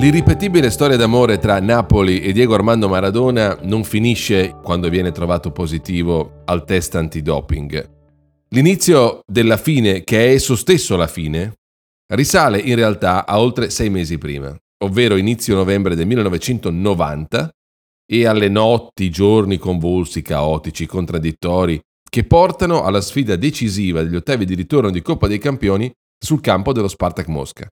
L'irripetibile 0.00 0.70
storia 0.70 0.96
d'amore 0.96 1.36
tra 1.36 1.60
Napoli 1.60 2.22
e 2.22 2.32
Diego 2.32 2.54
Armando 2.54 2.88
Maradona 2.88 3.58
non 3.64 3.84
finisce 3.84 4.56
quando 4.62 4.88
viene 4.88 5.12
trovato 5.12 5.52
positivo 5.52 6.40
al 6.46 6.64
test 6.64 6.94
antidoping. 6.94 7.98
L'inizio 8.48 9.20
della 9.26 9.58
fine, 9.58 10.02
che 10.02 10.24
è 10.24 10.32
esso 10.32 10.56
stesso 10.56 10.96
la 10.96 11.06
fine, 11.06 11.52
risale 12.14 12.58
in 12.58 12.76
realtà 12.76 13.26
a 13.26 13.38
oltre 13.40 13.68
sei 13.68 13.90
mesi 13.90 14.16
prima, 14.16 14.56
ovvero 14.84 15.16
inizio 15.16 15.54
novembre 15.54 15.94
del 15.94 16.06
1990 16.06 17.50
e 18.10 18.26
alle 18.26 18.48
notti, 18.48 19.10
giorni 19.10 19.58
convulsi, 19.58 20.22
caotici, 20.22 20.86
contraddittori, 20.86 21.78
che 22.08 22.24
portano 22.24 22.84
alla 22.84 23.02
sfida 23.02 23.36
decisiva 23.36 24.02
degli 24.02 24.16
ottavi 24.16 24.46
di 24.46 24.54
ritorno 24.54 24.88
di 24.88 25.02
Coppa 25.02 25.26
dei 25.26 25.38
Campioni 25.38 25.92
sul 26.18 26.40
campo 26.40 26.72
dello 26.72 26.88
Spartak 26.88 27.28
Mosca. 27.28 27.68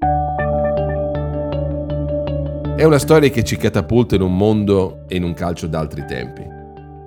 È 2.79 2.85
una 2.85 3.01
storia 3.01 3.29
che 3.29 3.43
ci 3.43 3.57
catapulta 3.57 4.15
in 4.15 4.21
un 4.21 4.37
mondo 4.37 5.03
e 5.09 5.17
in 5.17 5.25
un 5.25 5.35
calcio 5.35 5.67
d'altri 5.67 6.05
tempi. 6.07 6.47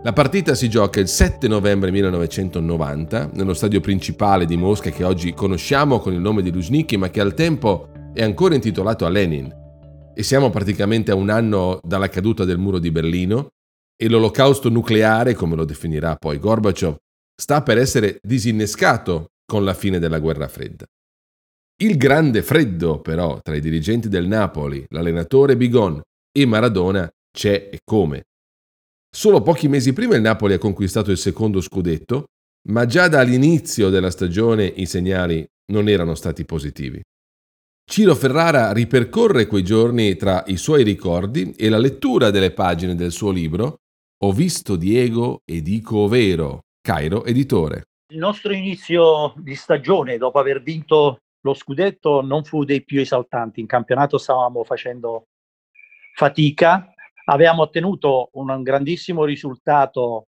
La 0.04 0.12
partita 0.12 0.54
si 0.54 0.68
gioca 0.68 1.00
il 1.00 1.08
7 1.08 1.48
novembre 1.48 1.92
1990 1.92 3.30
nello 3.36 3.54
stadio 3.54 3.80
principale 3.80 4.46
di 4.46 4.58
Mosca 4.58 4.90
che 4.90 5.06
oggi 5.06 5.34
conosciamo 5.34 6.00
con 6.00 6.12
il 6.12 6.20
nome 6.20 6.42
di 6.42 6.52
Luzhniki 6.52 6.98
ma 6.98 7.10
che 7.10 7.22
al 7.22 7.34
tempo 7.34 7.88
è 8.14 8.22
ancora 8.22 8.54
intitolato 8.54 9.06
a 9.06 9.10
Lenin. 9.10 9.50
E 10.14 10.24
siamo 10.24 10.50
praticamente 10.50 11.12
a 11.12 11.16
un 11.16 11.30
anno 11.30 11.80
dalla 11.84 12.10
caduta 12.10 12.44
del 12.44 12.58
muro 12.58 12.78
di 12.78 12.92
Berlino 12.92 13.52
e 13.96 14.10
l'olocausto 14.10 14.68
nucleare, 14.68 15.36
come 15.36 15.56
lo 15.56 15.64
definirà 15.64 16.18
poi 16.18 16.38
Gorbaciov, 16.38 16.98
sta 17.34 17.64
per 17.64 17.78
essere 17.78 18.20
disinnescato 18.22 19.28
con 19.46 19.64
la 19.64 19.74
fine 19.74 20.00
della 20.00 20.20
guerra 20.20 20.50
fredda. 20.50 20.84
Il 21.82 21.98
grande 21.98 22.44
freddo, 22.44 23.02
però, 23.02 23.42
tra 23.42 23.56
i 23.56 23.60
dirigenti 23.60 24.08
del 24.08 24.28
Napoli, 24.28 24.86
l'allenatore 24.90 25.58
Bigon 25.58 26.00
e 26.32 26.46
Maradona 26.46 27.10
c'è 27.36 27.70
e 27.72 27.80
come. 27.84 28.26
Solo 29.10 29.42
pochi 29.42 29.68
mesi 29.68 29.92
prima 29.92 30.16
il 30.16 30.22
Napoli 30.22 30.54
ha 30.54 30.60
conquistato 30.60 31.10
il 31.10 31.18
secondo 31.18 31.60
scudetto, 31.60 32.26
ma 32.70 32.86
già 32.86 33.08
dall'inizio 33.08 33.90
della 33.90 34.12
stagione 34.12 34.66
i 34.66 34.86
segnali 34.86 35.44
non 35.72 35.90
erano 35.90 36.14
stati 36.14 36.46
positivi. 36.46 37.02
Ciro 37.90 38.14
Ferrara 38.14 38.72
ripercorre 38.74 39.48
quei 39.48 39.64
giorni 39.64 40.16
tra 40.18 40.44
i 40.46 40.58
suoi 40.58 40.84
ricordi 40.84 41.52
e 41.58 41.68
la 41.68 41.80
lettura 41.80 42.30
delle 42.30 42.52
pagine 42.52 42.94
del 42.94 43.12
suo 43.12 43.32
libro 43.32 43.78
Ho 44.24 44.32
visto 44.32 44.76
Diego 44.76 45.40
e 45.46 45.64
dico 45.64 46.08
vero, 46.08 46.60
Cairo 46.80 47.26
Editore. 47.26 47.86
Il 48.14 48.20
nostro 48.20 48.54
inizio 48.54 49.34
di 49.38 49.56
stagione, 49.56 50.20
dopo 50.20 50.38
aver 50.38 50.62
vinto 50.62 51.22
lo 51.42 51.54
scudetto 51.54 52.22
non 52.22 52.44
fu 52.44 52.64
dei 52.64 52.84
più 52.84 53.00
esaltanti. 53.00 53.60
In 53.60 53.68
campionato 53.68 54.18
stavamo 54.18 54.64
facendo 54.64 55.28
fatica, 56.14 56.94
avevamo 57.26 57.64
ottenuto 57.64 58.30
un 58.34 58.62
grandissimo 58.64 59.24
risultato 59.24 60.28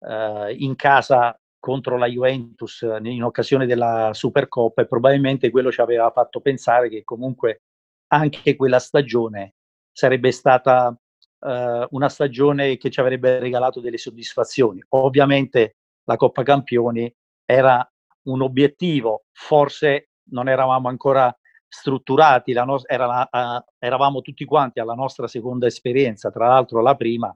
eh, 0.00 0.54
in 0.58 0.76
casa 0.76 1.36
contro 1.58 1.96
la 1.96 2.06
Juventus 2.06 2.84
in 3.02 3.22
occasione 3.22 3.66
della 3.66 4.10
Supercoppa 4.12 4.82
e 4.82 4.86
probabilmente 4.86 5.50
quello 5.50 5.70
ci 5.70 5.80
aveva 5.80 6.10
fatto 6.10 6.40
pensare 6.40 6.88
che 6.88 7.04
comunque 7.04 7.62
anche 8.08 8.56
quella 8.56 8.80
stagione 8.80 9.54
sarebbe 9.92 10.32
stata 10.32 10.94
eh, 11.40 11.86
una 11.90 12.08
stagione 12.08 12.76
che 12.76 12.90
ci 12.90 12.98
avrebbe 12.98 13.38
regalato 13.38 13.80
delle 13.80 13.98
soddisfazioni. 13.98 14.82
Ovviamente 14.90 15.76
la 16.04 16.16
Coppa 16.16 16.42
Campioni 16.42 17.12
era 17.44 17.88
un 18.24 18.42
obiettivo, 18.42 19.24
forse 19.32 20.08
non 20.30 20.48
eravamo 20.48 20.88
ancora 20.88 21.34
strutturati, 21.72 22.52
no- 22.52 22.84
era 22.84 23.06
la, 23.06 23.28
uh, 23.30 23.72
eravamo 23.78 24.20
tutti 24.20 24.44
quanti 24.44 24.78
alla 24.78 24.94
nostra 24.94 25.26
seconda 25.26 25.66
esperienza, 25.66 26.30
tra 26.30 26.48
l'altro 26.48 26.82
la 26.82 26.94
prima, 26.94 27.34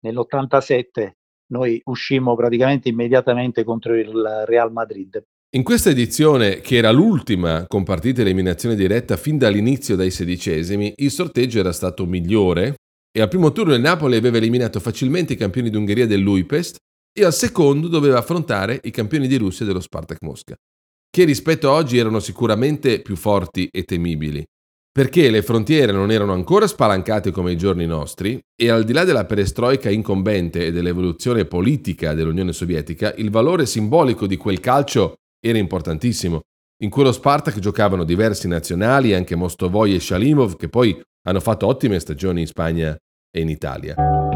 nell'87 0.00 1.12
noi 1.50 1.80
uscimmo 1.84 2.34
praticamente 2.34 2.88
immediatamente 2.88 3.64
contro 3.64 3.94
il 3.96 4.44
Real 4.46 4.72
Madrid. 4.72 5.22
In 5.56 5.62
questa 5.62 5.90
edizione, 5.90 6.60
che 6.60 6.76
era 6.76 6.90
l'ultima 6.90 7.66
con 7.66 7.84
partita 7.84 8.20
eliminazione 8.20 8.74
diretta 8.74 9.16
fin 9.16 9.38
dall'inizio 9.38 9.96
dai 9.96 10.10
sedicesimi, 10.10 10.92
il 10.96 11.10
sorteggio 11.10 11.60
era 11.60 11.72
stato 11.72 12.04
migliore 12.04 12.74
e 13.10 13.20
al 13.22 13.28
primo 13.28 13.52
turno 13.52 13.72
il 13.72 13.80
Napoli 13.80 14.16
aveva 14.16 14.36
eliminato 14.36 14.78
facilmente 14.78 15.32
i 15.32 15.36
campioni 15.36 15.70
d'Ungheria 15.70 16.06
dell'Uipest 16.06 16.76
e 17.18 17.24
al 17.24 17.32
secondo 17.32 17.88
doveva 17.88 18.18
affrontare 18.18 18.78
i 18.82 18.90
campioni 18.90 19.26
di 19.26 19.36
Russia 19.36 19.64
dello 19.64 19.80
Spartak 19.80 20.20
Mosca 20.20 20.54
che 21.18 21.24
rispetto 21.24 21.68
a 21.68 21.72
oggi 21.72 21.98
erano 21.98 22.20
sicuramente 22.20 23.00
più 23.00 23.16
forti 23.16 23.68
e 23.72 23.82
temibili, 23.82 24.44
perché 24.92 25.30
le 25.30 25.42
frontiere 25.42 25.90
non 25.90 26.12
erano 26.12 26.32
ancora 26.32 26.68
spalancate 26.68 27.32
come 27.32 27.50
i 27.50 27.56
giorni 27.56 27.86
nostri 27.86 28.38
e 28.54 28.70
al 28.70 28.84
di 28.84 28.92
là 28.92 29.02
della 29.02 29.24
perestroica 29.24 29.90
incombente 29.90 30.66
e 30.66 30.70
dell'evoluzione 30.70 31.44
politica 31.44 32.14
dell'Unione 32.14 32.52
Sovietica, 32.52 33.12
il 33.16 33.32
valore 33.32 33.66
simbolico 33.66 34.28
di 34.28 34.36
quel 34.36 34.60
calcio 34.60 35.16
era 35.44 35.58
importantissimo. 35.58 36.42
In 36.84 36.90
quello 36.90 37.10
Spartak 37.10 37.58
giocavano 37.58 38.04
diversi 38.04 38.46
nazionali, 38.46 39.12
anche 39.12 39.34
Mostovoi 39.34 39.96
e 39.96 40.00
Shalimov, 40.00 40.54
che 40.54 40.68
poi 40.68 41.02
hanno 41.26 41.40
fatto 41.40 41.66
ottime 41.66 41.98
stagioni 41.98 42.42
in 42.42 42.46
Spagna 42.46 42.96
e 43.28 43.40
in 43.40 43.48
Italia. 43.48 44.27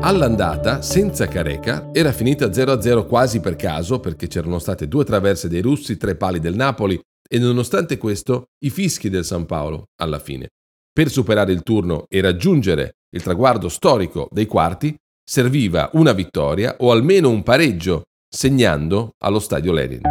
All'andata, 0.00 0.80
senza 0.80 1.26
Careca, 1.26 1.88
era 1.92 2.12
finita 2.12 2.46
0-0 2.46 3.04
quasi 3.06 3.40
per 3.40 3.56
caso 3.56 3.98
perché 3.98 4.28
c'erano 4.28 4.60
state 4.60 4.86
due 4.86 5.04
traverse 5.04 5.48
dei 5.48 5.60
russi, 5.60 5.96
tre 5.96 6.14
pali 6.14 6.38
del 6.38 6.54
Napoli 6.54 6.98
e 7.28 7.38
nonostante 7.38 7.98
questo 7.98 8.44
i 8.64 8.70
fischi 8.70 9.10
del 9.10 9.24
San 9.24 9.44
Paolo 9.44 9.88
alla 10.00 10.20
fine. 10.20 10.50
Per 10.92 11.10
superare 11.10 11.52
il 11.52 11.64
turno 11.64 12.04
e 12.08 12.20
raggiungere 12.20 12.92
il 13.10 13.22
traguardo 13.22 13.68
storico 13.68 14.28
dei 14.30 14.46
quarti 14.46 14.94
serviva 15.28 15.90
una 15.94 16.12
vittoria 16.12 16.76
o 16.78 16.92
almeno 16.92 17.28
un 17.28 17.42
pareggio, 17.42 18.04
segnando 18.32 19.14
allo 19.18 19.40
stadio 19.40 19.72
Lenin. 19.72 20.02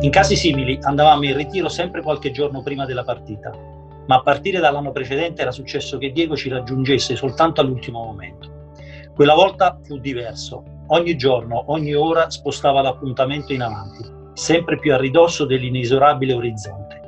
In 0.00 0.10
casi 0.10 0.34
simili 0.34 0.78
andavamo 0.82 1.24
in 1.24 1.36
ritiro 1.36 1.68
sempre 1.68 2.02
qualche 2.02 2.32
giorno 2.32 2.60
prima 2.60 2.84
della 2.84 3.04
partita 3.04 3.80
ma 4.06 4.16
a 4.16 4.22
partire 4.22 4.58
dall'anno 4.58 4.92
precedente 4.92 5.42
era 5.42 5.50
successo 5.50 5.98
che 5.98 6.12
Diego 6.12 6.36
ci 6.36 6.48
raggiungesse 6.48 7.16
soltanto 7.16 7.60
all'ultimo 7.60 8.02
momento. 8.04 8.70
Quella 9.14 9.34
volta 9.34 9.78
fu 9.82 9.98
diverso. 9.98 10.64
Ogni 10.88 11.16
giorno, 11.16 11.64
ogni 11.72 11.94
ora 11.94 12.28
spostava 12.30 12.82
l'appuntamento 12.82 13.52
in 13.52 13.62
avanti, 13.62 14.04
sempre 14.34 14.78
più 14.78 14.92
a 14.92 14.98
ridosso 14.98 15.44
dell'inesorabile 15.44 16.32
orizzonte. 16.32 17.00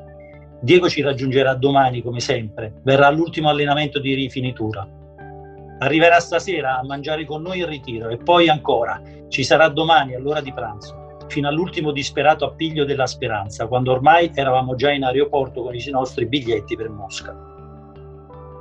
Diego 0.61 0.89
ci 0.89 1.03
raggiungerà 1.03 1.55
domani, 1.55 2.03
come 2.03 2.21
sempre, 2.21 2.73
verrà 2.83 3.09
all'ultimo 3.09 3.49
allenamento 3.49 3.99
di 3.99 4.15
rifinitura. 4.15 4.87
Arriverà 5.81 6.21
stasera 6.21 6.79
a 6.79 6.85
mangiare 6.85 7.27
con 7.27 7.43
noi 7.43 7.59
in 7.59 7.67
ritiro 7.67 8.09
e 8.09 8.17
poi 8.17 8.49
ancora 8.49 9.01
ci 9.29 9.45
sarà 9.45 9.69
domani 9.69 10.15
all'ora 10.15 10.41
di 10.41 10.53
pranzo 10.53 11.04
fino 11.29 11.49
all'ultimo 11.49 11.91
disperato 11.91 12.45
appiglio 12.45 12.85
della 12.85 13.07
speranza, 13.07 13.67
quando 13.67 13.93
ormai 13.93 14.31
eravamo 14.35 14.75
già 14.75 14.91
in 14.93 15.05
aeroporto 15.05 15.63
con 15.63 15.75
i 15.75 15.85
nostri 15.91 16.27
biglietti 16.27 16.77
per 16.77 16.89
Mosca. 16.91 17.37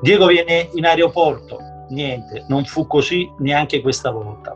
Diego 0.01 0.28
viene 0.28 0.69
in 0.73 0.85
aeroporto, 0.85 1.59
niente, 1.90 2.46
non 2.50 2.66
fu 2.66 2.88
così 2.88 3.29
neanche 3.40 3.81
questa 3.81 4.12
volta. 4.12 4.56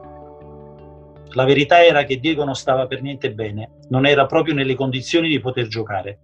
La 1.31 1.45
verità 1.45 1.83
era 1.83 2.03
che 2.03 2.19
Diego 2.19 2.43
non 2.43 2.55
stava 2.55 2.87
per 2.87 3.01
niente 3.01 3.33
bene, 3.33 3.71
non 3.89 4.05
era 4.05 4.25
proprio 4.25 4.53
nelle 4.53 4.75
condizioni 4.75 5.29
di 5.29 5.39
poter 5.39 5.67
giocare. 5.67 6.19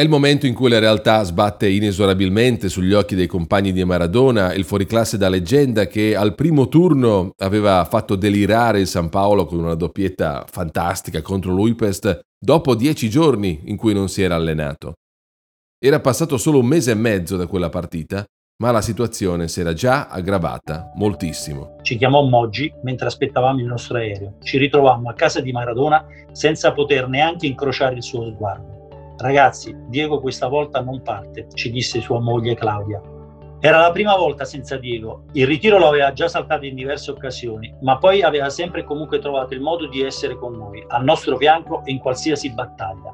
È 0.00 0.02
il 0.02 0.08
momento 0.08 0.46
in 0.46 0.54
cui 0.54 0.70
la 0.70 0.78
realtà 0.78 1.22
sbatte 1.24 1.68
inesorabilmente 1.68 2.70
sugli 2.70 2.94
occhi 2.94 3.14
dei 3.14 3.26
compagni 3.26 3.70
di 3.70 3.84
Maradona, 3.84 4.54
il 4.54 4.64
fuoriclasse 4.64 5.18
da 5.18 5.28
leggenda 5.28 5.86
che 5.88 6.16
al 6.16 6.34
primo 6.34 6.68
turno 6.68 7.32
aveva 7.36 7.84
fatto 7.84 8.16
delirare 8.16 8.80
il 8.80 8.86
San 8.86 9.10
Paolo 9.10 9.44
con 9.44 9.58
una 9.58 9.74
doppietta 9.74 10.46
fantastica 10.50 11.20
contro 11.20 11.52
l'Uipest 11.52 12.18
dopo 12.42 12.74
dieci 12.74 13.10
giorni 13.10 13.60
in 13.64 13.76
cui 13.76 13.92
non 13.92 14.08
si 14.08 14.22
era 14.22 14.36
allenato. 14.36 14.94
Era 15.78 16.00
passato 16.00 16.38
solo 16.38 16.60
un 16.60 16.66
mese 16.66 16.92
e 16.92 16.94
mezzo 16.94 17.36
da 17.36 17.46
quella 17.46 17.68
partita, 17.68 18.24
ma 18.62 18.70
la 18.70 18.80
situazione 18.80 19.48
si 19.48 19.60
era 19.60 19.74
già 19.74 20.08
aggravata 20.08 20.92
moltissimo. 20.94 21.76
Ci 21.82 21.98
chiamò 21.98 22.22
Moggi 22.22 22.72
mentre 22.84 23.08
aspettavamo 23.08 23.60
il 23.60 23.66
nostro 23.66 23.98
aereo. 23.98 24.36
Ci 24.42 24.56
ritrovammo 24.56 25.10
a 25.10 25.12
casa 25.12 25.42
di 25.42 25.52
Maradona 25.52 26.06
senza 26.32 26.72
poter 26.72 27.06
neanche 27.06 27.46
incrociare 27.46 27.96
il 27.96 28.02
suo 28.02 28.24
sguardo. 28.24 28.79
Ragazzi, 29.20 29.76
Diego 29.88 30.18
questa 30.18 30.48
volta 30.48 30.80
non 30.80 31.02
parte, 31.02 31.48
ci 31.52 31.70
disse 31.70 32.00
sua 32.00 32.20
moglie 32.20 32.54
Claudia. 32.54 33.02
Era 33.60 33.78
la 33.78 33.90
prima 33.90 34.16
volta 34.16 34.46
senza 34.46 34.78
Diego. 34.78 35.24
Il 35.32 35.46
ritiro 35.46 35.78
lo 35.78 35.88
aveva 35.88 36.14
già 36.14 36.26
saltato 36.26 36.64
in 36.64 36.74
diverse 36.74 37.10
occasioni, 37.10 37.74
ma 37.82 37.98
poi 37.98 38.22
aveva 38.22 38.48
sempre 38.48 38.82
comunque 38.82 39.18
trovato 39.18 39.52
il 39.52 39.60
modo 39.60 39.86
di 39.88 40.00
essere 40.00 40.36
con 40.36 40.56
noi, 40.56 40.82
al 40.88 41.04
nostro 41.04 41.36
fianco 41.36 41.84
e 41.84 41.90
in 41.90 41.98
qualsiasi 41.98 42.50
battaglia. 42.50 43.12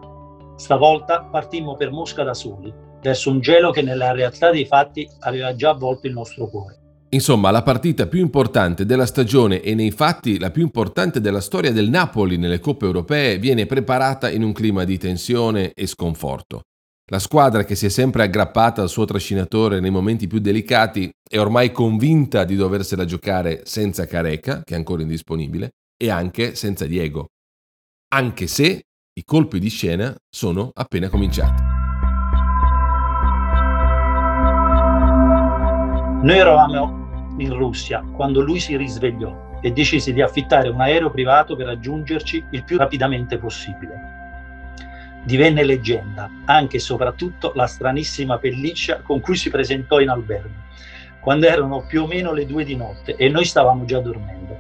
Stavolta 0.54 1.24
partimmo 1.24 1.74
per 1.74 1.90
Mosca 1.90 2.22
da 2.22 2.34
soli, 2.34 2.72
verso 3.00 3.28
un 3.28 3.40
gelo 3.40 3.72
che 3.72 3.82
nella 3.82 4.12
realtà 4.12 4.50
dei 4.50 4.64
fatti 4.64 5.10
aveva 5.20 5.56
già 5.56 5.70
avvolto 5.70 6.06
il 6.06 6.12
nostro 6.12 6.46
cuore. 6.46 6.85
Insomma, 7.16 7.50
la 7.50 7.62
partita 7.62 8.08
più 8.08 8.20
importante 8.20 8.84
della 8.84 9.06
stagione 9.06 9.62
e 9.62 9.74
nei 9.74 9.90
fatti 9.90 10.38
la 10.38 10.50
più 10.50 10.62
importante 10.62 11.18
della 11.18 11.40
storia 11.40 11.72
del 11.72 11.88
Napoli 11.88 12.36
nelle 12.36 12.60
coppe 12.60 12.84
europee 12.84 13.38
viene 13.38 13.64
preparata 13.64 14.28
in 14.28 14.42
un 14.42 14.52
clima 14.52 14.84
di 14.84 14.98
tensione 14.98 15.72
e 15.72 15.86
sconforto. 15.86 16.64
La 17.10 17.18
squadra 17.18 17.64
che 17.64 17.74
si 17.74 17.86
è 17.86 17.88
sempre 17.88 18.24
aggrappata 18.24 18.82
al 18.82 18.90
suo 18.90 19.06
trascinatore 19.06 19.80
nei 19.80 19.88
momenti 19.88 20.26
più 20.26 20.40
delicati 20.40 21.10
è 21.26 21.38
ormai 21.38 21.72
convinta 21.72 22.44
di 22.44 22.54
doversela 22.54 23.06
giocare 23.06 23.62
senza 23.64 24.04
Careca, 24.04 24.60
che 24.62 24.74
è 24.74 24.76
ancora 24.76 25.00
indisponibile, 25.00 25.70
e 25.96 26.10
anche 26.10 26.54
senza 26.54 26.84
Diego. 26.84 27.28
Anche 28.08 28.46
se 28.46 28.82
i 29.14 29.24
colpi 29.24 29.58
di 29.58 29.70
scena 29.70 30.14
sono 30.28 30.70
appena 30.74 31.08
cominciati. 31.08 31.62
Noi 36.22 36.38
eravamo 36.38 37.05
in 37.38 37.54
Russia 37.54 38.04
quando 38.14 38.40
lui 38.40 38.60
si 38.60 38.76
risvegliò 38.76 39.58
e 39.60 39.72
decise 39.72 40.12
di 40.12 40.22
affittare 40.22 40.68
un 40.68 40.80
aereo 40.80 41.10
privato 41.10 41.56
per 41.56 41.66
raggiungerci 41.66 42.44
il 42.50 42.64
più 42.64 42.76
rapidamente 42.76 43.38
possibile 43.38 44.16
divenne 45.26 45.64
leggenda 45.64 46.30
anche 46.44 46.76
e 46.76 46.80
soprattutto 46.80 47.50
la 47.56 47.66
stranissima 47.66 48.38
pelliccia 48.38 49.02
con 49.02 49.18
cui 49.18 49.34
si 49.34 49.50
presentò 49.50 49.98
in 49.98 50.08
albergo, 50.08 50.54
quando 51.20 51.48
erano 51.48 51.84
più 51.84 52.04
o 52.04 52.06
meno 52.06 52.32
le 52.32 52.46
due 52.46 52.64
di 52.64 52.76
notte 52.76 53.16
e 53.16 53.28
noi 53.28 53.44
stavamo 53.44 53.84
già 53.84 53.98
dormendo. 53.98 54.56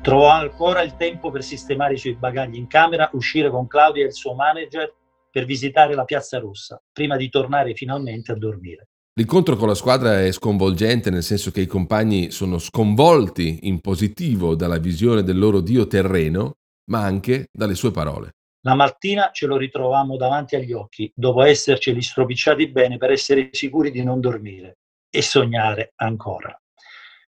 Trovò 0.00 0.28
ancora 0.28 0.82
il 0.82 0.96
tempo 0.96 1.30
per 1.30 1.42
sistemare 1.42 1.94
i 1.94 1.98
suoi 1.98 2.14
bagagli 2.14 2.56
in 2.56 2.66
camera, 2.66 3.10
uscire 3.12 3.50
con 3.50 3.66
Claudia 3.66 4.04
e 4.04 4.06
il 4.06 4.14
suo 4.14 4.34
manager 4.34 4.90
per 5.30 5.44
visitare 5.44 5.94
la 5.94 6.04
Piazza 6.04 6.38
Rossa, 6.38 6.80
prima 6.90 7.16
di 7.16 7.28
tornare 7.28 7.74
finalmente 7.74 8.32
a 8.32 8.36
dormire. 8.36 8.88
L'incontro 9.18 9.56
con 9.56 9.66
la 9.66 9.74
squadra 9.74 10.22
è 10.22 10.30
sconvolgente 10.30 11.08
nel 11.08 11.22
senso 11.22 11.50
che 11.50 11.62
i 11.62 11.66
compagni 11.66 12.30
sono 12.30 12.58
sconvolti 12.58 13.60
in 13.62 13.80
positivo 13.80 14.54
dalla 14.54 14.76
visione 14.76 15.22
del 15.22 15.38
loro 15.38 15.62
dio 15.62 15.86
terreno, 15.86 16.56
ma 16.90 17.00
anche 17.00 17.46
dalle 17.50 17.74
sue 17.74 17.92
parole. 17.92 18.32
La 18.66 18.74
mattina 18.74 19.30
ce 19.32 19.46
lo 19.46 19.56
ritrovammo 19.56 20.18
davanti 20.18 20.54
agli 20.54 20.72
occhi, 20.72 21.10
dopo 21.14 21.40
esserceli 21.40 22.02
stropicciati 22.02 22.68
bene 22.68 22.98
per 22.98 23.10
essere 23.10 23.48
sicuri 23.52 23.90
di 23.90 24.02
non 24.02 24.20
dormire 24.20 24.80
e 25.08 25.22
sognare 25.22 25.94
ancora. 25.96 26.54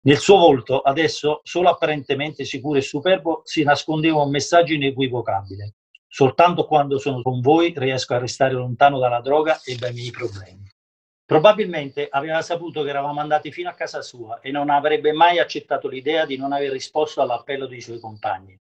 Nel 0.07 0.17
suo 0.17 0.39
volto, 0.39 0.81
adesso 0.81 1.41
solo 1.43 1.69
apparentemente 1.69 2.47
sicuro 2.47 2.79
e 2.79 2.83
superbo, 2.83 3.43
si 3.45 3.63
nascondeva 3.65 4.23
un 4.23 4.31
messaggio 4.31 4.73
inequivocabile. 4.73 5.75
Soltanto 6.09 6.65
quando 6.65 6.99
sono 6.99 7.21
con 7.21 7.43
voi 7.43 7.75
riesco 7.77 8.15
a 8.15 8.19
restare 8.19 8.55
lontano 8.55 8.99
dalla 8.99 9.21
droga 9.21 9.61
e 9.63 9.77
dai 9.77 9.93
miei 9.93 10.11
problemi. 10.11 10.66
Probabilmente 11.27 12.07
aveva 12.09 12.41
saputo 12.41 12.85
che 12.85 12.91
eravamo 12.91 13.21
andati 13.21 13.51
fino 13.51 13.69
a 13.69 13.73
casa 13.73 14.01
sua 14.01 14.39
e 14.41 14.53
non 14.53 14.71
avrebbe 14.71 15.13
mai 15.13 15.41
accettato 15.41 15.89
l'idea 15.89 16.25
di 16.25 16.37
non 16.37 16.53
aver 16.53 16.71
risposto 16.71 17.21
all'appello 17.21 17.67
dei 17.67 17.81
suoi 17.81 17.99
compagni. 17.99 18.57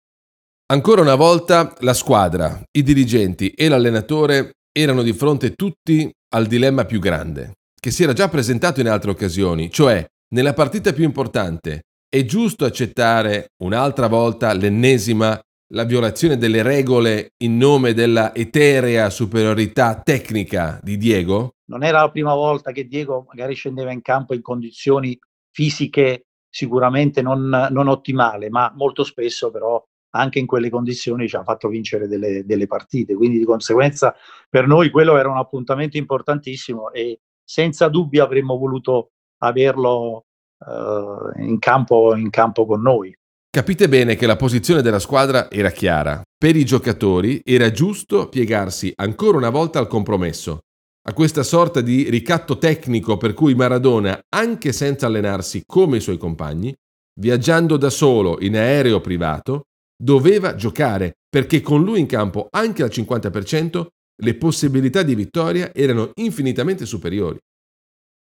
Ancora 0.70 1.00
una 1.00 1.14
volta 1.14 1.74
la 1.80 1.94
squadra, 1.94 2.60
i 2.70 2.82
dirigenti 2.82 3.48
e 3.52 3.66
l'allenatore 3.68 4.50
erano 4.70 5.00
di 5.02 5.14
fronte 5.14 5.54
tutti 5.54 6.08
al 6.34 6.46
dilemma 6.46 6.84
più 6.84 7.00
grande, 7.00 7.54
che 7.80 7.90
si 7.90 8.02
era 8.02 8.12
già 8.12 8.28
presentato 8.28 8.80
in 8.80 8.88
altre 8.88 9.10
occasioni, 9.10 9.70
cioè 9.70 10.04
nella 10.34 10.52
partita 10.52 10.92
più 10.92 11.04
importante 11.04 11.80
è 12.08 12.24
giusto 12.24 12.66
accettare 12.66 13.46
un'altra 13.64 14.06
volta 14.06 14.52
l'ennesima 14.52 15.40
la 15.72 15.84
violazione 15.84 16.36
delle 16.36 16.62
regole 16.62 17.32
in 17.38 17.56
nome 17.56 17.92
della 17.94 18.34
eterea 18.34 19.08
superiorità 19.10 20.00
tecnica 20.00 20.80
di 20.82 20.96
Diego? 20.96 21.56
Non 21.66 21.84
era 21.84 22.00
la 22.00 22.10
prima 22.10 22.34
volta 22.34 22.72
che 22.72 22.86
Diego 22.86 23.24
magari 23.28 23.54
scendeva 23.54 23.92
in 23.92 24.02
campo 24.02 24.34
in 24.34 24.42
condizioni 24.42 25.18
fisiche 25.52 26.26
sicuramente 26.48 27.22
non, 27.22 27.68
non 27.70 27.86
ottimali, 27.86 28.48
ma 28.48 28.72
molto 28.74 29.04
spesso 29.04 29.50
però 29.50 29.82
anche 30.12 30.40
in 30.40 30.46
quelle 30.46 30.70
condizioni 30.70 31.28
ci 31.28 31.36
ha 31.36 31.44
fatto 31.44 31.68
vincere 31.68 32.08
delle, 32.08 32.44
delle, 32.44 32.66
partite. 32.66 33.14
Quindi 33.14 33.38
di 33.38 33.44
conseguenza 33.44 34.14
per 34.48 34.66
noi 34.66 34.90
quello 34.90 35.16
era 35.16 35.30
un 35.30 35.36
appuntamento 35.36 35.96
importantissimo 35.96 36.90
e 36.90 37.20
senza 37.44 37.88
dubbio 37.88 38.24
avremmo 38.24 38.56
voluto 38.58 39.12
averlo 39.38 40.24
uh, 40.58 41.40
in, 41.40 41.58
campo, 41.60 42.16
in 42.16 42.30
campo 42.30 42.66
con 42.66 42.82
noi. 42.82 43.16
Capite 43.52 43.88
bene 43.88 44.14
che 44.14 44.26
la 44.26 44.36
posizione 44.36 44.80
della 44.80 45.00
squadra 45.00 45.50
era 45.50 45.72
chiara. 45.72 46.22
Per 46.38 46.54
i 46.54 46.64
giocatori 46.64 47.40
era 47.44 47.72
giusto 47.72 48.28
piegarsi 48.28 48.92
ancora 48.94 49.38
una 49.38 49.50
volta 49.50 49.80
al 49.80 49.88
compromesso, 49.88 50.60
a 51.08 51.12
questa 51.12 51.42
sorta 51.42 51.80
di 51.80 52.08
ricatto 52.08 52.58
tecnico 52.58 53.16
per 53.16 53.34
cui 53.34 53.56
Maradona, 53.56 54.20
anche 54.28 54.70
senza 54.70 55.06
allenarsi 55.06 55.64
come 55.66 55.96
i 55.96 56.00
suoi 56.00 56.16
compagni, 56.16 56.72
viaggiando 57.20 57.76
da 57.76 57.90
solo 57.90 58.38
in 58.40 58.56
aereo 58.56 59.00
privato, 59.00 59.62
doveva 60.00 60.54
giocare 60.54 61.14
perché 61.28 61.60
con 61.60 61.82
lui 61.82 61.98
in 61.98 62.06
campo 62.06 62.46
anche 62.52 62.84
al 62.84 62.90
50% 62.90 63.84
le 64.22 64.34
possibilità 64.36 65.02
di 65.02 65.16
vittoria 65.16 65.74
erano 65.74 66.12
infinitamente 66.20 66.86
superiori. 66.86 67.38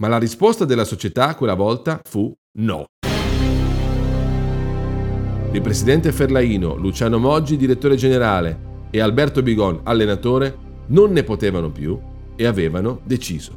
Ma 0.01 0.07
la 0.07 0.18
risposta 0.18 0.63
della 0.63 0.86
società 0.86 1.36
quella 1.36 1.56
volta 1.56 2.00
fu 2.06 2.33
no. 2.60 2.86
Il 5.51 5.62
presidente 5.62 6.12
Ferlaino, 6.12 6.75
Luciano 6.75 7.18
Moggi, 7.18 7.57
direttore 7.57 7.96
generale, 7.96 8.86
e 8.92 9.01
Alberto 9.01 9.42
Bigon, 9.42 9.80
allenatore, 9.81 10.56
non 10.88 11.12
ne 11.12 11.24
potevano 11.24 11.72
più 11.72 12.00
e 12.36 12.46
avevano 12.46 13.00
deciso. 13.04 13.54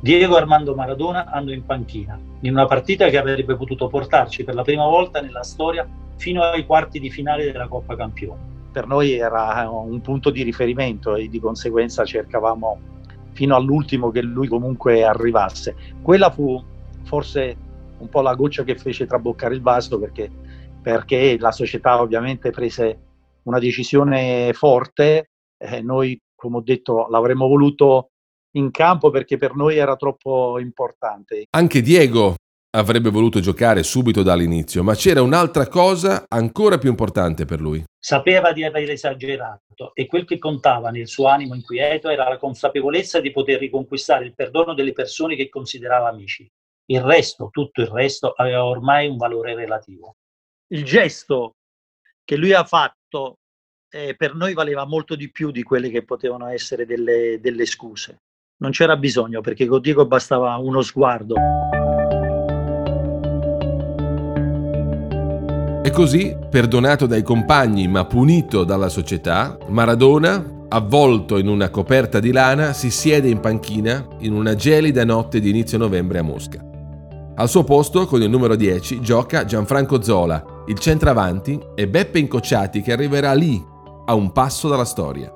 Diego 0.00 0.36
Armando 0.36 0.76
Maradona 0.76 1.26
andò 1.32 1.50
in 1.50 1.64
panchina, 1.66 2.16
in 2.42 2.52
una 2.52 2.66
partita 2.66 3.08
che 3.08 3.18
avrebbe 3.18 3.56
potuto 3.56 3.88
portarci 3.88 4.44
per 4.44 4.54
la 4.54 4.62
prima 4.62 4.86
volta 4.86 5.20
nella 5.20 5.42
storia 5.42 5.84
fino 6.16 6.42
ai 6.42 6.64
quarti 6.64 7.00
di 7.00 7.10
finale 7.10 7.50
della 7.50 7.66
Coppa 7.66 7.96
Campioni. 7.96 8.40
Per 8.70 8.86
noi 8.86 9.14
era 9.14 9.68
un 9.68 10.00
punto 10.00 10.30
di 10.30 10.44
riferimento 10.44 11.16
e 11.16 11.28
di 11.28 11.40
conseguenza 11.40 12.04
cercavamo 12.04 12.78
fino 13.32 13.56
all'ultimo 13.56 14.12
che 14.12 14.22
lui 14.22 14.46
comunque 14.46 15.02
arrivasse. 15.02 15.74
Quella 16.02 16.30
fu 16.30 16.62
forse 17.02 17.56
un 17.98 18.08
po' 18.08 18.20
la 18.20 18.34
goccia 18.34 18.62
che 18.62 18.76
fece 18.76 19.06
traboccare 19.06 19.54
il 19.54 19.60
vaso 19.60 19.98
perché, 19.98 20.30
perché 20.82 21.36
la 21.38 21.52
società 21.52 22.00
ovviamente 22.00 22.50
prese 22.50 22.98
una 23.44 23.58
decisione 23.58 24.52
forte. 24.52 25.30
Eh, 25.56 25.80
noi, 25.80 26.20
come 26.34 26.58
ho 26.58 26.62
detto, 26.62 27.06
l'avremmo 27.08 27.46
voluto 27.46 28.10
in 28.56 28.70
campo 28.70 29.10
perché 29.10 29.36
per 29.36 29.54
noi 29.54 29.76
era 29.76 29.96
troppo 29.96 30.58
importante. 30.58 31.44
Anche 31.50 31.80
Diego 31.80 32.34
avrebbe 32.74 33.10
voluto 33.10 33.40
giocare 33.40 33.82
subito 33.82 34.22
dall'inizio, 34.22 34.82
ma 34.82 34.94
c'era 34.94 35.22
un'altra 35.22 35.68
cosa 35.68 36.24
ancora 36.28 36.78
più 36.78 36.88
importante 36.88 37.44
per 37.44 37.60
lui. 37.60 37.84
Sapeva 37.98 38.52
di 38.52 38.64
aver 38.64 38.90
esagerato 38.90 39.92
e 39.94 40.06
quel 40.06 40.24
che 40.24 40.38
contava 40.38 40.90
nel 40.90 41.06
suo 41.06 41.26
animo 41.26 41.54
inquieto 41.54 42.08
era 42.08 42.28
la 42.28 42.38
consapevolezza 42.38 43.20
di 43.20 43.30
poter 43.30 43.58
riconquistare 43.58 44.24
il 44.24 44.34
perdono 44.34 44.74
delle 44.74 44.92
persone 44.92 45.36
che 45.36 45.48
considerava 45.48 46.08
amici. 46.08 46.50
Il 46.86 47.00
resto, 47.00 47.48
tutto 47.52 47.80
il 47.80 47.88
resto, 47.88 48.32
aveva 48.36 48.64
ormai 48.64 49.06
un 49.06 49.16
valore 49.16 49.54
relativo. 49.54 50.16
Il 50.72 50.84
gesto 50.84 51.56
che 52.24 52.36
lui 52.36 52.54
ha 52.54 52.64
fatto 52.64 53.40
eh, 53.90 54.14
per 54.16 54.34
noi 54.34 54.54
valeva 54.54 54.86
molto 54.86 55.14
di 55.14 55.30
più 55.30 55.50
di 55.50 55.62
quelle 55.62 55.90
che 55.90 56.02
potevano 56.02 56.48
essere 56.48 56.86
delle, 56.86 57.38
delle 57.42 57.66
scuse. 57.66 58.22
Non 58.62 58.70
c'era 58.70 58.96
bisogno 58.96 59.42
perché 59.42 59.66
con 59.66 59.82
Diego 59.82 60.06
bastava 60.06 60.56
uno 60.56 60.80
sguardo. 60.80 61.34
E 65.84 65.90
così, 65.90 66.34
perdonato 66.50 67.04
dai 67.04 67.22
compagni 67.22 67.86
ma 67.86 68.06
punito 68.06 68.64
dalla 68.64 68.88
società, 68.88 69.58
Maradona, 69.68 70.64
avvolto 70.70 71.36
in 71.36 71.48
una 71.48 71.68
coperta 71.68 72.18
di 72.18 72.32
lana, 72.32 72.72
si 72.72 72.90
siede 72.90 73.28
in 73.28 73.40
panchina 73.40 74.08
in 74.20 74.32
una 74.32 74.54
gelida 74.54 75.04
notte 75.04 75.38
di 75.38 75.50
inizio 75.50 75.76
novembre 75.76 76.18
a 76.20 76.22
Mosca. 76.22 76.64
Al 77.34 77.48
suo 77.48 77.64
posto, 77.64 78.06
con 78.06 78.22
il 78.22 78.30
numero 78.30 78.56
10, 78.56 79.00
gioca 79.00 79.44
Gianfranco 79.44 80.02
Zola, 80.02 80.51
il 80.66 80.78
centravanti, 80.78 81.60
e 81.74 81.88
Beppe 81.88 82.18
Incocciati 82.18 82.82
che 82.82 82.92
arriverà 82.92 83.32
lì, 83.34 83.62
a 84.04 84.14
un 84.14 84.32
passo 84.32 84.68
dalla 84.68 84.84
storia. 84.84 85.32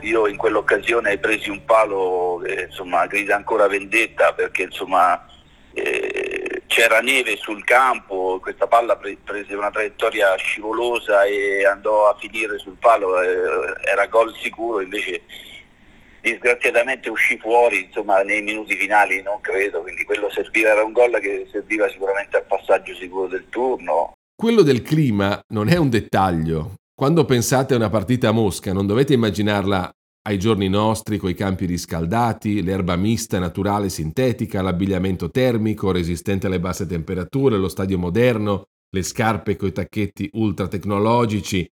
Io 0.00 0.26
in 0.26 0.36
quell'occasione 0.36 1.18
presi 1.18 1.50
un 1.50 1.64
palo 1.64 2.40
che 2.44 2.66
insomma 2.68 3.06
grida 3.06 3.34
ancora 3.34 3.66
vendetta 3.66 4.34
perché 4.34 4.64
insomma 4.64 5.26
eh, 5.72 6.62
c'era 6.66 7.00
neve 7.00 7.36
sul 7.36 7.64
campo, 7.64 8.38
questa 8.40 8.66
palla 8.66 8.96
pre- 8.96 9.18
prese 9.24 9.54
una 9.54 9.70
traiettoria 9.70 10.34
scivolosa 10.36 11.24
e 11.24 11.64
andò 11.64 12.08
a 12.08 12.16
finire 12.18 12.58
sul 12.58 12.76
palo, 12.78 13.20
eh, 13.20 13.28
era 13.90 14.06
gol 14.06 14.34
sicuro, 14.36 14.80
invece 14.80 15.22
disgraziatamente 16.20 17.08
uscì 17.08 17.38
fuori 17.38 17.84
insomma, 17.84 18.22
nei 18.22 18.42
minuti 18.42 18.76
finali, 18.76 19.22
non 19.22 19.40
credo, 19.40 19.82
quindi 19.82 20.04
quello 20.04 20.28
serviva, 20.30 20.70
era 20.70 20.84
un 20.84 20.92
gol 20.92 21.18
che 21.20 21.48
serviva 21.50 21.88
sicuramente 21.88 22.36
al 22.36 22.44
passaggio 22.44 22.94
sicuro 22.94 23.28
del 23.28 23.46
turno. 23.48 24.15
Quello 24.38 24.60
del 24.60 24.82
clima 24.82 25.40
non 25.54 25.68
è 25.68 25.78
un 25.78 25.88
dettaglio. 25.88 26.74
Quando 26.94 27.24
pensate 27.24 27.72
a 27.72 27.78
una 27.78 27.88
partita 27.88 28.28
a 28.28 28.32
Mosca 28.32 28.70
non 28.74 28.86
dovete 28.86 29.14
immaginarla 29.14 29.90
ai 30.28 30.38
giorni 30.38 30.68
nostri 30.68 31.16
coi 31.16 31.32
campi 31.32 31.64
riscaldati, 31.64 32.62
l'erba 32.62 32.96
mista 32.96 33.38
naturale 33.38 33.88
sintetica, 33.88 34.60
l'abbigliamento 34.60 35.30
termico 35.30 35.90
resistente 35.90 36.48
alle 36.48 36.60
basse 36.60 36.84
temperature, 36.84 37.56
lo 37.56 37.68
stadio 37.68 37.96
moderno, 37.96 38.64
le 38.94 39.02
scarpe 39.02 39.56
coi 39.56 39.72
tacchetti 39.72 40.28
ultra 40.34 40.68
tecnologici. 40.68 41.66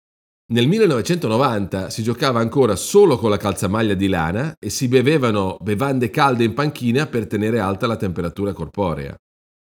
Nel 0.54 0.68
1990 0.68 1.90
si 1.90 2.04
giocava 2.04 2.42
ancora 2.42 2.76
solo 2.76 3.18
con 3.18 3.32
la 3.32 3.38
calzamaglia 3.38 3.96
di 3.96 4.08
lana 4.08 4.54
e 4.60 4.70
si 4.70 4.88
bevevano 4.88 5.58
bevande 5.60 6.12
calde 6.12 6.44
in 6.44 6.54
panchina 6.54 7.08
per 7.08 7.26
tenere 7.26 7.60
alta 7.60 7.88
la 7.88 7.98
temperatura 7.98 8.54
corporea. 8.54 9.18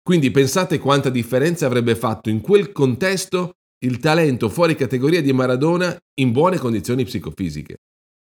Quindi 0.09 0.31
pensate 0.31 0.79
quanta 0.79 1.11
differenza 1.11 1.67
avrebbe 1.67 1.95
fatto 1.95 2.31
in 2.31 2.41
quel 2.41 2.71
contesto 2.71 3.57
il 3.85 3.99
talento 3.99 4.49
fuori 4.49 4.73
categoria 4.73 5.21
di 5.21 5.31
Maradona 5.33 5.95
in 6.15 6.31
buone 6.31 6.57
condizioni 6.57 7.03
psicofisiche. 7.03 7.75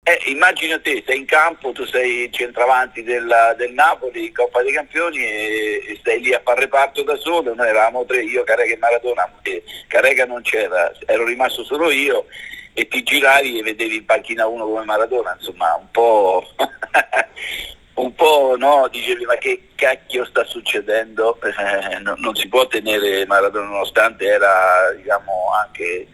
Eh, 0.03 0.19
immagina 0.29 0.81
te, 0.81 1.05
sei 1.07 1.19
in 1.19 1.25
campo, 1.25 1.71
tu 1.71 1.85
sei 1.85 2.33
centravanti 2.33 3.05
del, 3.05 3.33
del 3.57 3.75
Napoli, 3.75 4.33
Coppa 4.33 4.61
dei 4.65 4.73
Campioni 4.73 5.19
e, 5.19 5.85
e, 5.87 5.97
stai 6.01 6.21
lì 6.21 6.35
a 6.35 6.41
fare 6.43 6.63
reparto 6.63 7.05
da 7.05 7.15
solo, 7.15 7.55
noi 7.55 7.69
eravamo 7.69 8.05
tre, 8.07 8.25
io, 8.25 8.43
Carega 8.43 8.75
e 8.75 8.79
Maradona, 8.79 9.33
e 9.43 9.63
Carega 9.87 10.27
non 10.27 10.43
c'era, 10.43 10.91
ero 11.07 11.25
rimasto 11.25 11.63
solo 11.63 11.93
io 11.93 12.27
e 12.73 12.89
ti 12.89 13.05
giravi 13.05 13.57
e 13.57 13.63
vedevi 13.63 13.99
in 13.99 14.05
panchina 14.05 14.49
uno 14.49 14.65
come 14.65 14.85
Maradona, 14.85 15.37
insomma 15.39 15.77
un 15.77 15.89
po', 15.93 16.45
un 18.01 18.15
po' 18.15 18.57
no, 18.59 18.89
dicevi 18.91 19.25
ma 19.25 19.37
che 19.37 19.69
cacchio 19.75 20.25
sta 20.25 20.45
succedendo, 20.45 21.39
eh, 21.43 21.99
no, 22.01 22.15
non 22.19 22.35
si 22.35 22.49
può 22.49 22.67
tenere 22.67 23.27
Maradona 23.27 23.67
nonostante 23.67 24.25
era 24.27 24.93
diciamo 24.97 25.51
anche... 25.65 26.07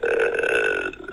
Eh, 0.00 1.04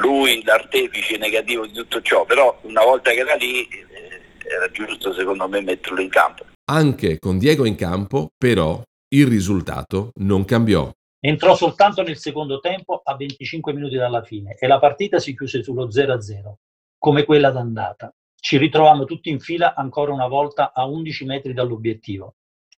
lui 0.00 0.42
l'artefice 0.44 1.18
negativo 1.18 1.66
di 1.66 1.72
tutto 1.72 2.00
ciò, 2.00 2.24
però 2.24 2.58
una 2.62 2.82
volta 2.82 3.10
che 3.10 3.18
era 3.18 3.34
lì 3.34 3.68
eh, 3.68 4.20
era 4.48 4.70
giusto 4.70 5.12
secondo 5.12 5.46
me 5.48 5.60
metterlo 5.60 6.00
in 6.00 6.08
campo. 6.08 6.44
Anche 6.70 7.18
con 7.18 7.38
Diego 7.38 7.66
in 7.66 7.76
campo, 7.76 8.30
però, 8.36 8.80
il 9.12 9.26
risultato 9.26 10.12
non 10.16 10.44
cambiò. 10.44 10.90
Entrò 11.22 11.54
soltanto 11.54 12.02
nel 12.02 12.16
secondo 12.16 12.60
tempo 12.60 13.00
a 13.04 13.14
25 13.14 13.72
minuti 13.72 13.96
dalla 13.96 14.22
fine 14.22 14.56
e 14.58 14.66
la 14.66 14.78
partita 14.78 15.18
si 15.18 15.36
chiuse 15.36 15.62
sullo 15.62 15.88
0-0, 15.88 16.54
come 16.98 17.24
quella 17.24 17.50
d'andata. 17.50 18.10
Ci 18.40 18.56
ritrovammo 18.56 19.04
tutti 19.04 19.28
in 19.28 19.38
fila 19.38 19.74
ancora 19.74 20.12
una 20.12 20.26
volta 20.26 20.72
a 20.72 20.86
11 20.86 21.26
metri 21.26 21.52
dall'obiettivo. 21.52 22.36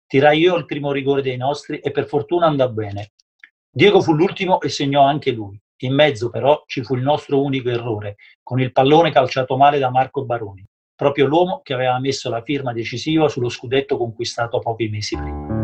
Tirai 0.08 0.39
io 0.39 0.56
il 0.56 0.65
primo 0.65 0.91
rigore 0.91 1.22
dei 1.22 1.38
nostri 1.38 1.77
e 1.77 1.91
per 1.91 2.08
fortuna 2.08 2.48
andò 2.48 2.68
bene. 2.68 3.12
Diego 3.70 4.01
fu 4.01 4.13
l'ultimo 4.13 4.60
e 4.60 4.70
segnò 4.70 5.03
anche 5.03 5.32
lui. 5.32 5.62
In 5.84 5.94
mezzo 5.94 6.30
però 6.30 6.63
ci 6.65 6.84
fu 6.84 6.96
il 6.96 7.03
nostro 7.03 7.41
unico 7.44 7.70
errore, 7.70 8.15
con 8.41 8.60
il 8.60 8.72
pallone 8.72 9.12
calciato 9.12 9.56
male 9.56 9.77
da 9.77 9.91
Marco 9.91 10.25
Baroni, 10.25 10.65
proprio 10.96 11.27
l'uomo 11.27 11.62
che 11.63 11.74
aveva 11.74 12.00
messo 12.00 12.30
la 12.30 12.41
firma 12.41 12.74
decisiva 12.74 13.30
sullo 13.30 13.50
scudetto 13.50 13.98
conquistato 13.98 14.60
pochi 14.60 14.89
mesi 14.89 15.15
prima. 15.15 15.60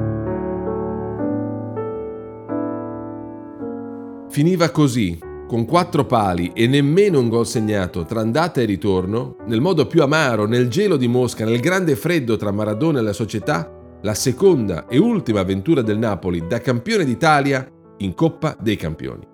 Finiva 4.30 4.70
così, 4.70 5.20
con 5.48 5.66
quattro 5.66 6.06
pali 6.06 6.52
e 6.54 6.68
nemmeno 6.68 7.20
un 7.20 7.30
gol 7.30 7.48
segnato 7.48 8.04
tra 8.04 8.20
andata 8.20 8.62
e 8.62 8.66
ritorno, 8.66 9.38
nel 9.48 9.62
modo 9.62 9.88
più 9.88 10.04
amaro, 10.04 10.46
nel 10.46 10.68
gelo 10.68 10.98
di 10.98 11.08
Mosca, 11.08 11.46
nel 11.46 11.62
grande 11.62 11.96
freddo 11.96 12.36
tra 12.36 12.52
Maradona 12.52 13.00
e 13.00 13.02
la 13.02 13.14
società, 13.14 13.72
la 14.02 14.14
seconda 14.14 14.86
e 14.88 14.98
ultima 14.98 15.40
avventura 15.40 15.82
del 15.82 15.98
Napoli 15.98 16.46
da 16.46 16.60
campione 16.60 17.06
d'Italia 17.06 17.68
in 18.00 18.14
Coppa 18.14 18.56
dei 18.60 18.76
Campioni. 18.76 19.26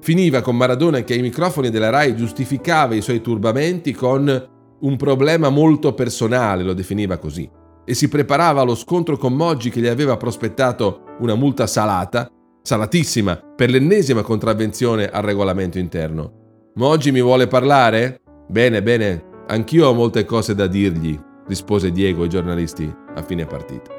Finiva 0.00 0.40
con 0.40 0.56
Maradona 0.56 1.02
che 1.02 1.14
ai 1.14 1.22
microfoni 1.22 1.70
della 1.70 1.90
RAI 1.90 2.16
giustificava 2.16 2.96
i 2.96 3.00
suoi 3.00 3.20
turbamenti 3.20 3.92
con 3.92 4.50
un 4.80 4.96
problema 4.96 5.48
molto 5.48 5.94
personale, 5.94 6.64
lo 6.64 6.72
definiva 6.72 7.18
così, 7.18 7.48
e 7.84 7.94
si 7.94 8.08
preparava 8.08 8.62
allo 8.62 8.74
scontro 8.74 9.16
con 9.16 9.32
Moggi 9.32 9.70
che 9.70 9.80
gli 9.80 9.86
aveva 9.86 10.16
prospettato 10.16 11.02
una 11.20 11.36
multa 11.36 11.68
salata, 11.68 12.28
salatissima, 12.62 13.36
per 13.36 13.70
l'ennesima 13.70 14.22
contravvenzione 14.22 15.08
al 15.08 15.22
regolamento 15.22 15.78
interno. 15.78 16.70
Moggi 16.74 17.12
mi 17.12 17.20
vuole 17.20 17.46
parlare? 17.46 18.20
Bene, 18.48 18.82
bene, 18.82 19.24
anch'io 19.48 19.88
ho 19.88 19.94
molte 19.94 20.24
cose 20.24 20.54
da 20.54 20.66
dirgli, 20.66 21.18
rispose 21.46 21.90
Diego 21.90 22.22
ai 22.22 22.28
giornalisti 22.28 22.90
a 23.14 23.22
fine 23.22 23.44
partita. 23.46 23.92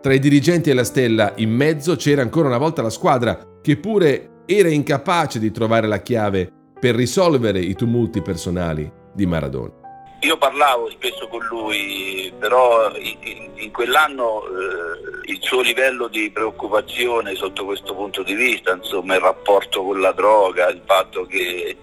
Tra 0.00 0.14
i 0.14 0.18
dirigenti 0.18 0.70
e 0.70 0.74
la 0.74 0.84
stella, 0.84 1.32
in 1.36 1.50
mezzo 1.50 1.94
c'era 1.96 2.22
ancora 2.22 2.48
una 2.48 2.58
volta 2.58 2.82
la 2.82 2.90
squadra, 2.90 3.38
che 3.60 3.76
pure 3.76 4.42
era 4.46 4.68
incapace 4.68 5.38
di 5.38 5.50
trovare 5.50 5.86
la 5.86 6.00
chiave 6.00 6.50
per 6.80 6.94
risolvere 6.94 7.60
i 7.60 7.74
tumulti 7.74 8.20
personali 8.22 8.90
di 9.14 9.26
Maradona. 9.26 9.81
Io 10.22 10.36
parlavo 10.36 10.88
spesso 10.90 11.26
con 11.26 11.44
lui, 11.46 12.32
però 12.38 12.94
in, 12.96 13.50
in 13.56 13.72
quell'anno 13.72 14.44
eh, 14.44 15.30
il 15.32 15.38
suo 15.40 15.62
livello 15.62 16.06
di 16.06 16.30
preoccupazione 16.30 17.34
sotto 17.34 17.64
questo 17.64 17.92
punto 17.92 18.22
di 18.22 18.34
vista, 18.34 18.72
insomma 18.72 19.16
il 19.16 19.20
rapporto 19.20 19.82
con 19.82 20.00
la 20.00 20.12
droga, 20.12 20.68
il 20.68 20.82
fatto 20.86 21.26
che 21.26 21.76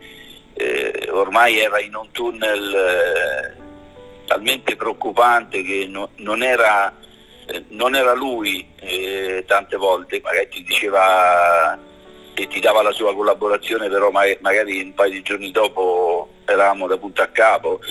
eh, 0.53 1.09
ormai 1.11 1.59
era 1.59 1.81
in 1.81 1.95
un 1.95 2.11
tunnel 2.11 2.75
eh, 2.75 4.25
talmente 4.25 4.77
preoccupante 4.77 5.61
che 5.61 5.87
no, 5.89 6.11
non, 6.17 6.41
era, 6.41 6.95
eh, 7.45 7.65
non, 7.69 7.93
era, 7.93 8.13
lui 8.13 8.65
eh, 8.79 9.43
tante 9.45 9.75
volte, 9.75 10.21
magari 10.23 10.47
ti 10.47 10.63
diceva 10.63 11.77
e 12.39 12.47
ti 12.47 12.61
dava 12.61 12.81
la 12.81 12.93
sua 12.93 13.13
collaborazione, 13.13 13.89
però 13.89 14.11
magari 14.11 14.81
un 14.81 14.93
paio 14.93 15.11
di 15.11 15.21
giorni 15.21 15.51
dopo 15.51 16.29
eravamo 16.45 16.87
da 16.87 16.97
punto 16.97 17.21
a 17.21 17.27
capo 17.27 17.81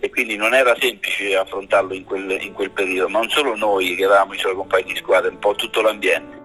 e 0.00 0.08
quindi 0.08 0.36
non 0.36 0.54
era 0.54 0.74
semplice 0.80 1.36
affrontarlo 1.36 1.92
in 1.92 2.04
quel, 2.04 2.38
in 2.40 2.54
quel 2.54 2.70
periodo, 2.70 3.10
non 3.10 3.28
solo 3.28 3.54
noi 3.54 3.94
che 3.96 4.04
eravamo 4.04 4.32
i 4.32 4.38
suoi 4.38 4.54
compagni 4.54 4.94
di 4.94 4.96
squadra, 4.96 5.30
un 5.30 5.38
po' 5.38 5.54
tutto 5.54 5.82
l'ambiente. 5.82 6.36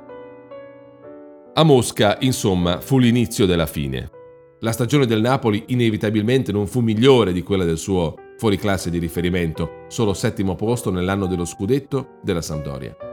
A 1.53 1.63
Mosca, 1.63 2.17
insomma, 2.19 2.81
fu 2.81 2.99
l'inizio 2.99 3.45
della 3.45 3.67
fine. 3.67 4.09
La 4.59 4.73
stagione 4.73 5.05
del 5.05 5.21
Napoli 5.21 5.63
inevitabilmente 5.67 6.51
non 6.51 6.67
fu 6.67 6.81
migliore 6.81 7.31
di 7.31 7.43
quella 7.43 7.63
del 7.63 7.77
suo 7.77 8.15
fuoriclasse 8.37 8.89
di 8.89 8.97
riferimento, 8.97 9.85
solo 9.87 10.13
settimo 10.13 10.55
posto 10.55 10.91
nell'anno 10.91 11.27
dello 11.27 11.45
scudetto 11.45 12.17
della 12.21 12.41
Sampdoria. 12.41 13.12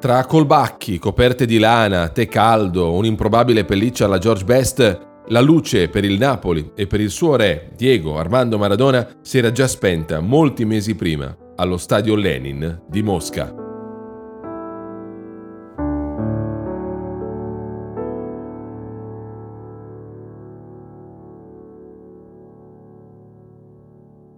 Tra 0.00 0.24
colbacchi, 0.24 0.98
coperte 0.98 1.44
di 1.44 1.58
lana, 1.58 2.08
tè 2.08 2.26
caldo, 2.26 2.94
un'improbabile 2.94 3.66
pelliccia 3.66 4.06
alla 4.06 4.16
George 4.16 4.44
Best, 4.44 5.08
la 5.26 5.42
luce 5.42 5.90
per 5.90 6.04
il 6.04 6.16
Napoli 6.16 6.72
e 6.74 6.86
per 6.86 7.02
il 7.02 7.10
suo 7.10 7.36
re, 7.36 7.70
Diego 7.76 8.16
Armando 8.16 8.56
Maradona, 8.56 9.06
si 9.20 9.36
era 9.36 9.52
già 9.52 9.68
spenta 9.68 10.20
molti 10.20 10.64
mesi 10.64 10.94
prima, 10.94 11.36
allo 11.56 11.76
stadio 11.76 12.14
Lenin 12.14 12.84
di 12.88 13.02
Mosca. 13.02 13.54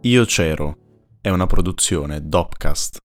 Io 0.01 0.25
c'ero 0.25 0.77
è 1.21 1.29
una 1.29 1.47
produzione 1.47 2.19
Dopcast. 2.21 2.99